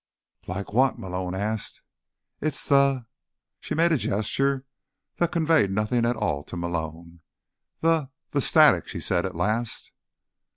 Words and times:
"Like 0.47 0.73
what?" 0.73 0.97
Malone 0.97 1.35
asked. 1.35 1.83
"It's 2.39 2.67
the—" 2.67 3.05
She 3.59 3.75
made 3.75 3.91
a 3.91 3.97
gesture 3.97 4.65
that 5.17 5.31
conveyed 5.31 5.69
nothing 5.69 6.07
at 6.07 6.15
all 6.15 6.43
to 6.45 6.57
Malone. 6.57 7.19
"The—the 7.81 8.41
static," 8.41 8.87
she 8.87 8.99
said 8.99 9.27
at 9.27 9.35
last. 9.35 9.91